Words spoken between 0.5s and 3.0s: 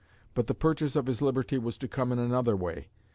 purchase of his liberty was to come in another way.